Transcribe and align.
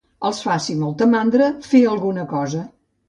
Els 0.27 0.37
faci 0.45 0.75
molta 0.83 1.07
mandra 1.11 1.51
fer 1.67 1.83
alguna 1.93 2.25
cosa. 2.33 2.65